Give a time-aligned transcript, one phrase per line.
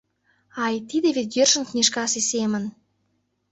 [0.65, 2.63] Ай, тиде вет йӧршын книжкасе семын...